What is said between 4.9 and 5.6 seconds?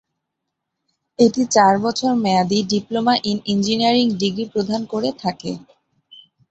করে থাকে।